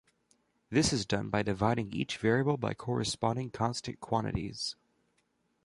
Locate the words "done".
1.05-1.29